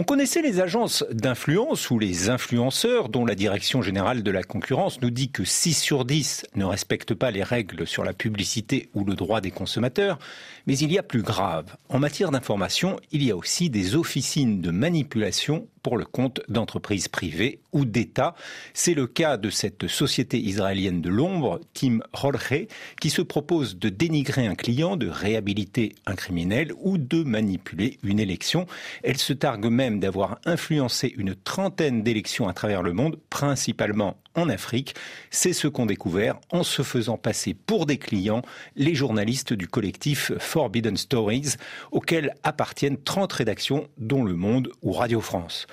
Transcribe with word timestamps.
On 0.00 0.02
connaissait 0.02 0.40
les 0.40 0.60
agences 0.60 1.04
d'influence 1.10 1.90
ou 1.90 1.98
les 1.98 2.30
influenceurs 2.30 3.10
dont 3.10 3.26
la 3.26 3.34
direction 3.34 3.82
générale 3.82 4.22
de 4.22 4.30
la 4.30 4.42
concurrence 4.42 4.98
nous 5.02 5.10
dit 5.10 5.30
que 5.30 5.44
6 5.44 5.74
sur 5.74 6.06
10 6.06 6.46
ne 6.54 6.64
respectent 6.64 7.12
pas 7.12 7.30
les 7.30 7.42
règles 7.42 7.86
sur 7.86 8.02
la 8.02 8.14
publicité 8.14 8.88
ou 8.94 9.04
le 9.04 9.14
droit 9.14 9.42
des 9.42 9.50
consommateurs. 9.50 10.18
Mais 10.66 10.78
il 10.78 10.90
y 10.90 10.96
a 10.96 11.02
plus 11.02 11.20
grave. 11.20 11.76
En 11.90 11.98
matière 11.98 12.30
d'information, 12.30 12.98
il 13.12 13.22
y 13.22 13.30
a 13.30 13.36
aussi 13.36 13.68
des 13.68 13.94
officines 13.94 14.62
de 14.62 14.70
manipulation 14.70 15.68
pour 15.82 15.96
le 15.96 16.04
compte 16.04 16.40
d'entreprises 16.48 17.08
privées 17.08 17.60
ou 17.72 17.84
d'États. 17.84 18.34
C'est 18.74 18.94
le 18.94 19.06
cas 19.06 19.36
de 19.36 19.50
cette 19.50 19.86
société 19.86 20.38
israélienne 20.38 21.00
de 21.00 21.08
l'ombre, 21.08 21.60
Tim 21.74 22.00
Jorge, 22.14 22.66
qui 23.00 23.10
se 23.10 23.22
propose 23.22 23.78
de 23.78 23.88
dénigrer 23.88 24.46
un 24.46 24.54
client, 24.54 24.96
de 24.96 25.08
réhabiliter 25.08 25.94
un 26.06 26.14
criminel 26.14 26.72
ou 26.80 26.98
de 26.98 27.22
manipuler 27.22 27.98
une 28.02 28.20
élection. 28.20 28.66
Elle 29.02 29.18
se 29.18 29.32
targue 29.32 29.66
même 29.66 30.00
d'avoir 30.00 30.38
influencé 30.44 31.12
une 31.16 31.34
trentaine 31.34 32.02
d'élections 32.02 32.48
à 32.48 32.52
travers 32.52 32.82
le 32.82 32.92
monde, 32.92 33.18
principalement 33.30 34.16
en 34.34 34.48
Afrique. 34.48 34.94
C'est 35.30 35.52
ce 35.52 35.68
qu'ont 35.68 35.86
découvert 35.86 36.38
en 36.50 36.62
se 36.62 36.82
faisant 36.82 37.16
passer 37.16 37.54
pour 37.54 37.86
des 37.86 37.98
clients 37.98 38.42
les 38.76 38.94
journalistes 38.94 39.52
du 39.52 39.68
collectif 39.68 40.32
Forbidden 40.38 40.96
Stories, 40.96 41.54
auquel 41.90 42.34
appartiennent 42.42 42.98
30 43.02 43.32
rédactions, 43.32 43.88
dont 43.98 44.24
Le 44.24 44.34
Monde 44.34 44.70
ou 44.82 44.92
Radio 44.92 45.20
France. 45.20 45.66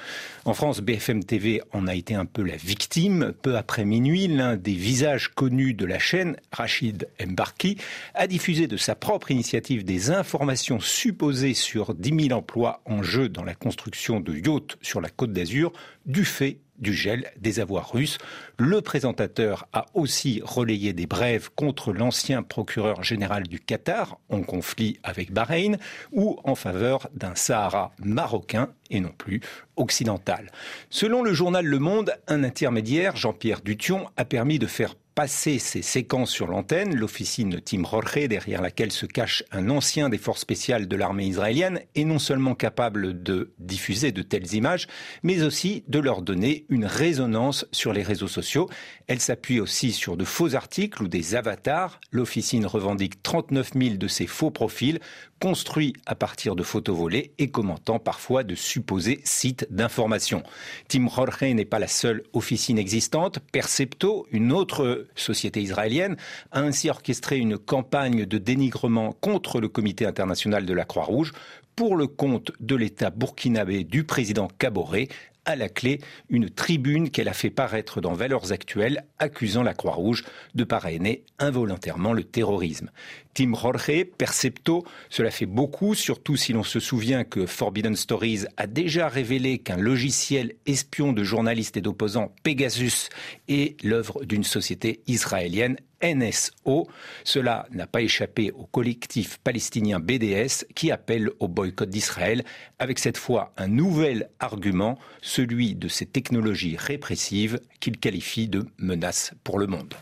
En 0.46 0.54
France, 0.54 0.82
BFM 0.82 1.24
TV 1.24 1.62
en 1.74 1.88
a 1.88 1.96
été 1.96 2.16
un 2.16 2.26
peu 2.26 2.42
la 2.42 2.56
victime. 2.56 3.34
Peu 3.42 3.58
après 3.58 3.86
minuit, 3.86 4.28
l'un 4.28 4.56
des 4.56 4.74
visages 4.74 5.30
connus 5.30 5.74
de 5.74 5.86
la 5.86 6.00
chaîne, 6.00 6.38
Rachid 6.52 7.08
Mbarki, 7.20 7.78
a 8.14 8.28
diffusé 8.28 8.68
de 8.68 8.78
sa 8.78 8.96
propre 8.96 9.32
initiative 9.32 9.84
des 9.84 10.12
informations 10.12 10.80
supposées 10.80 11.54
sur 11.54 11.94
10 11.94 12.28
000 12.28 12.38
emplois 12.38 12.82
en 12.86 13.04
jeu 13.04 13.30
dans 13.30 13.44
la 13.44 13.56
construction 13.56 14.20
de 14.20 14.34
yachts 14.36 14.78
sur 14.82 15.02
la 15.02 15.10
côte 15.10 15.34
d'Azur, 15.34 15.74
du 16.06 16.24
fait 16.24 16.60
du 16.78 16.94
gel 16.94 17.32
des 17.40 17.60
avoirs 17.60 17.92
russes. 17.92 18.18
Le 18.58 18.82
présentateur 18.82 19.68
a 19.74 19.86
aussi 19.94 20.42
relayé 20.44 20.94
des 20.94 21.08
brèves 21.08 21.50
contre 21.56 21.94
l'ancien 21.94 22.44
procureur 22.44 23.04
général 23.04 23.44
du 23.44 23.60
Qatar 23.60 24.20
en 24.30 24.42
conflit 24.42 25.00
avec 25.04 25.32
Bahreïn 25.32 25.78
ou 26.12 26.40
en 26.44 26.56
faveur 26.56 27.10
d'un 27.14 27.36
Sahara 27.36 27.92
marocain 28.04 28.70
et 28.90 29.00
non 29.00 29.12
plus 29.18 29.42
occidental. 29.76 30.52
Selon 30.90 31.24
le 31.24 31.34
journal 31.34 31.66
Le 31.66 31.80
Monde, 31.80 32.14
un 32.28 32.44
intermédiaire, 32.44 33.16
Jean-Pierre 33.16 33.62
Dution, 33.62 34.10
a 34.18 34.26
permis 34.26 34.60
de 34.60 34.68
faire 34.68 34.96
passer 35.18 35.58
ces 35.58 35.82
séquences 35.82 36.30
sur 36.30 36.46
l'antenne, 36.46 36.96
l'officine 36.96 37.60
Tim 37.60 37.82
Jorge, 37.84 38.28
derrière 38.28 38.62
laquelle 38.62 38.92
se 38.92 39.08
cache 39.08 39.44
un 39.52 39.72
ancien 39.72 40.10
des 40.10 40.20
forces 40.20 40.42
spéciales 40.42 40.88
de 40.88 40.96
l'armée 40.96 41.26
israélienne, 41.26 41.82
est 41.96 42.04
non 42.04 42.20
seulement 42.20 42.54
capable 42.54 43.24
de 43.24 43.52
diffuser 43.58 44.12
de 44.12 44.22
telles 44.22 44.54
images, 44.54 44.86
mais 45.24 45.42
aussi 45.42 45.84
de 45.88 45.98
leur 45.98 46.22
donner 46.22 46.68
une 46.70 46.86
résonance 46.86 47.66
sur 47.72 47.94
les 47.94 48.04
réseaux 48.04 48.28
sociaux. 48.28 48.70
Elle 49.08 49.20
s'appuie 49.20 49.60
aussi 49.60 49.92
sur 49.92 50.18
de 50.18 50.24
faux 50.24 50.54
articles 50.54 51.02
ou 51.02 51.08
des 51.08 51.34
avatars. 51.34 52.00
L'officine 52.12 52.68
revendique 52.68 53.24
39 53.24 53.72
000 53.74 53.96
de 53.96 54.08
ces 54.08 54.28
faux 54.28 54.52
profils, 54.52 55.00
construits 55.40 55.94
à 56.06 56.14
partir 56.14 56.56
de 56.56 56.64
photos 56.64 56.96
volées 56.96 57.34
et 57.38 57.50
commentant 57.50 58.00
parfois 58.00 58.44
de 58.44 58.56
supposés 58.56 59.22
sites 59.24 59.68
d'information. 59.72 60.44
Tim 60.88 61.08
Jorge 61.08 61.42
n'est 61.42 61.66
pas 61.66 61.80
la 61.80 61.88
seule 61.88 62.24
officine 62.34 62.78
existante. 62.78 63.40
Percepto, 63.52 64.28
une 64.32 64.52
autre 64.52 65.07
société 65.16 65.62
israélienne, 65.62 66.18
a 66.52 66.62
ainsi 66.62 66.90
orchestré 66.90 67.38
une 67.38 67.58
campagne 67.58 68.26
de 68.26 68.38
dénigrement 68.38 69.14
contre 69.14 69.60
le 69.60 69.68
Comité 69.68 70.06
international 70.06 70.66
de 70.66 70.74
la 70.74 70.86
Croix-Rouge 70.86 71.34
pour 71.76 71.96
le 71.96 72.08
compte 72.08 72.52
de 72.60 72.76
l'État 72.76 73.12
burkinabé 73.12 73.84
du 73.84 74.04
président 74.04 74.48
Kaboré, 74.58 75.10
à 75.48 75.56
la 75.56 75.70
clé 75.70 76.00
une 76.30 76.50
tribune 76.50 77.10
qu'elle 77.10 77.30
a 77.30 77.34
fait 77.34 77.50
paraître 77.50 78.02
dans 78.02 78.14
Valeurs 78.14 78.52
Actuelles, 78.52 79.06
accusant 79.18 79.64
la 79.64 79.74
Croix-Rouge 79.74 80.24
de 80.54 80.64
parrainer 80.64 81.24
involontairement 81.40 82.14
le 82.14 82.24
terrorisme. 82.24 82.92
Tim 83.34 83.54
Jorge, 83.56 84.06
Percepto, 84.18 84.86
cela 85.10 85.32
fait 85.32 85.46
beaucoup, 85.46 85.96
surtout 85.96 86.36
si 86.36 86.54
l'on 86.54 86.64
se 86.64 86.80
souvient 86.80 87.24
que 87.24 87.46
Forbidden 87.46 87.96
Stories 87.96 88.46
a 88.58 88.68
déjà 88.68 89.08
révélé 89.08 89.60
qu'un 89.60 89.78
logiciel 89.78 90.54
espion 90.66 91.14
de 91.14 91.24
journalistes 91.24 91.78
et 91.78 91.82
d'opposants, 91.82 92.34
Pegasus, 92.44 93.10
est 93.48 93.82
l'œuvre 93.84 94.26
d'une 94.26 94.44
société 94.44 95.02
israélienne 95.08 95.78
NSO. 96.02 96.88
Cela 97.24 97.68
n'a 97.72 97.88
pas 97.88 98.02
échappé 98.02 98.52
au 98.52 98.66
collectif 98.66 99.38
palestinien 99.40 100.00
BDS 100.00 100.66
qui 100.76 100.92
appelle 100.92 101.32
au 101.40 101.48
boycott 101.48 101.90
d'Israël 101.90 102.44
avec 102.80 103.00
cette 103.00 103.18
fois 103.18 103.54
un 103.58 103.68
nouvel 103.68 104.30
argument, 104.40 104.98
celui 105.22 105.76
de 105.76 105.88
ces 105.88 106.06
technologies 106.06 106.78
répressives 106.78 107.60
qu'il 107.80 107.98
qualifie 107.98 108.48
de 108.48 108.66
menaces 108.78 109.34
pour 109.44 109.60
le 109.60 109.68
monde. 109.68 109.94